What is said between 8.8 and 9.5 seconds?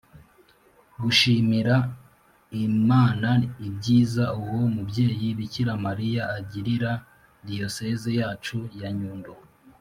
ya nyundo.